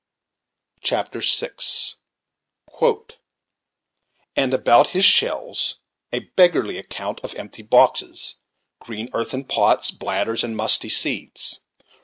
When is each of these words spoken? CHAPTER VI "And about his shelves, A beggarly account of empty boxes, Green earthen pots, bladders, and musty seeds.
CHAPTER 0.81 1.19
VI 1.19 2.93
"And 4.35 4.51
about 4.51 4.87
his 4.87 5.05
shelves, 5.05 5.75
A 6.11 6.21
beggarly 6.21 6.79
account 6.79 7.19
of 7.19 7.35
empty 7.35 7.61
boxes, 7.61 8.37
Green 8.79 9.09
earthen 9.13 9.43
pots, 9.45 9.91
bladders, 9.91 10.43
and 10.43 10.57
musty 10.57 10.89
seeds. 10.89 11.59